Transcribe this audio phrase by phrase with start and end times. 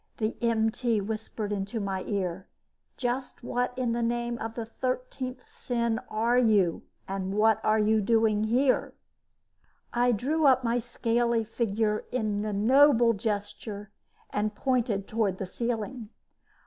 [0.17, 2.47] The MT whispered into my ear,
[2.97, 8.01] "Just what in the name of the thirteenth sin are you and what are you
[8.01, 8.95] doing here?"
[9.93, 13.91] I drew up my scaly figure in a noble gesture
[14.31, 16.09] and pointed toward the ceiling.